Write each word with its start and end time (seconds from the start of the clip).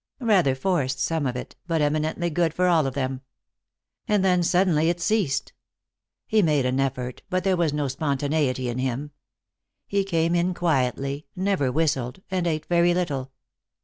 Rather 0.19 0.55
forced, 0.55 0.99
some 0.99 1.27
of 1.27 1.35
it, 1.35 1.55
but 1.67 1.79
eminently 1.79 2.31
good 2.31 2.55
for 2.55 2.65
all 2.67 2.87
of 2.87 2.95
them. 2.95 3.21
And 4.07 4.25
then 4.25 4.41
suddenly 4.41 4.89
it 4.89 4.99
ceased. 4.99 5.53
He 6.25 6.41
made 6.41 6.65
an 6.65 6.79
effort, 6.79 7.21
but 7.29 7.43
there 7.43 7.55
was 7.55 7.71
no 7.71 7.87
spontaneity 7.87 8.67
in 8.67 8.79
him. 8.79 9.11
He 9.85 10.03
came 10.03 10.33
in 10.33 10.55
quietly, 10.55 11.27
never 11.35 11.71
whistled, 11.71 12.19
and 12.31 12.47
ate 12.47 12.65
very 12.65 12.95
little. 12.95 13.31